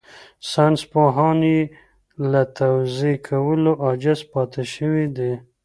ساينسپوهان 0.51 1.39
يې 1.51 1.61
له 2.31 2.41
توضيح 2.57 3.15
کولو 3.27 3.71
عاجز 3.83 4.19
پاتې 4.31 4.63
شوي 4.73 5.05
دي. 5.17 5.33